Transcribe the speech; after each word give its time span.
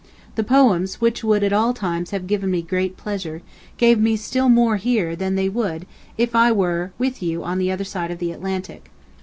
The 0.33 0.43
poems, 0.43 0.99
which 0.99 1.23
would 1.23 1.43
at 1.43 1.53
all 1.53 1.75
times 1.75 2.09
have 2.09 2.25
given 2.25 2.49
me 2.49 2.63
great 2.63 2.97
pleasure, 2.97 3.43
gave 3.77 3.99
me 3.99 4.15
still 4.15 4.49
more 4.49 4.77
here 4.77 5.15
than 5.15 5.35
they 5.35 5.47
would 5.47 5.85
if 6.17 6.33
I 6.35 6.51
were 6.51 6.91
with 6.97 7.21
you 7.21 7.43
on 7.43 7.59
the 7.59 7.69
other 7.71 7.83
side 7.83 8.09
of 8.09 8.17
the 8.17 8.31
Atlantic. 8.31 8.89